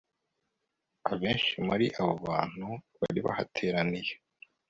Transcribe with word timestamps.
abenshi 1.11 1.53
muri 1.67 1.85
abo 2.01 2.13
bantu 2.27 2.67
bari 2.99 3.19
bahateraniye 3.25 4.13